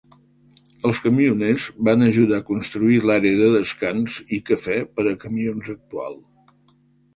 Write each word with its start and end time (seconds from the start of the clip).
Els 0.89 1.01
camioners 1.07 1.65
van 1.89 2.05
ajudar 2.05 2.39
a 2.41 2.45
construir 2.47 2.97
l'àrea 3.11 3.39
de 3.43 3.51
descans 3.59 4.19
i 4.39 4.43
cafè 4.51 4.81
per 4.99 5.09
a 5.13 5.17
camions 5.27 5.73
actual. 5.79 6.21